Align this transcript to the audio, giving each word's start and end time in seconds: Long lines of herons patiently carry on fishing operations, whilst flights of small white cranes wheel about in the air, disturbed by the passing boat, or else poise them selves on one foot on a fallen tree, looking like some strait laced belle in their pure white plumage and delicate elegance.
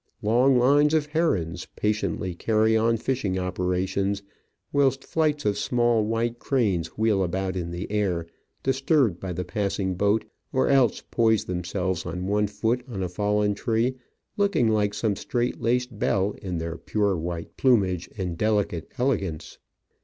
Long 0.23 0.57
lines 0.57 0.95
of 0.95 1.05
herons 1.05 1.67
patiently 1.75 2.33
carry 2.33 2.75
on 2.75 2.97
fishing 2.97 3.37
operations, 3.37 4.23
whilst 4.73 5.03
flights 5.03 5.45
of 5.45 5.59
small 5.59 6.03
white 6.03 6.39
cranes 6.39 6.87
wheel 6.97 7.21
about 7.21 7.55
in 7.55 7.69
the 7.69 7.85
air, 7.91 8.25
disturbed 8.63 9.19
by 9.19 9.31
the 9.31 9.45
passing 9.45 9.93
boat, 9.93 10.25
or 10.51 10.69
else 10.69 11.03
poise 11.11 11.45
them 11.45 11.63
selves 11.63 12.03
on 12.03 12.25
one 12.25 12.47
foot 12.47 12.81
on 12.87 13.03
a 13.03 13.09
fallen 13.09 13.53
tree, 13.53 13.93
looking 14.37 14.69
like 14.69 14.95
some 14.95 15.15
strait 15.15 15.61
laced 15.61 15.99
belle 15.99 16.31
in 16.41 16.57
their 16.57 16.77
pure 16.79 17.15
white 17.15 17.55
plumage 17.55 18.09
and 18.17 18.39
delicate 18.39 18.91
elegance. 18.97 19.59